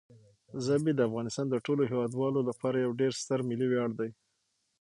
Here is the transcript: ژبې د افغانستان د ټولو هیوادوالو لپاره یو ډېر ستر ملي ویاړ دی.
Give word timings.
ژبې 0.65 0.91
د 0.95 0.99
افغانستان 1.09 1.45
د 1.49 1.55
ټولو 1.65 1.81
هیوادوالو 1.91 2.39
لپاره 2.49 2.77
یو 2.77 2.91
ډېر 3.01 3.11
ستر 3.21 3.39
ملي 3.49 3.67
ویاړ 3.69 3.89
دی. 3.99 4.09